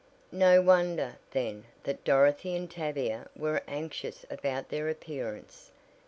No 0.31 0.63
wonder, 0.63 1.17
then, 1.29 1.65
that 1.83 2.03
Dorothy 2.03 2.55
and 2.55 2.67
Tavia 2.71 3.27
were 3.35 3.61
anxious 3.67 4.25
about 4.31 4.69
their 4.69 4.89
appearance. 4.89 5.69